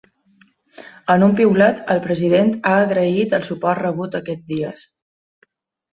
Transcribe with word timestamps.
En 1.15 1.25
un 1.25 1.35
piulet, 1.41 1.83
el 1.95 2.01
president 2.07 2.51
ha 2.69 2.73
agraït 2.87 3.39
el 3.39 3.47
suport 3.51 3.85
rebut 3.85 4.21
aquests 4.21 4.53
dies. 4.55 4.87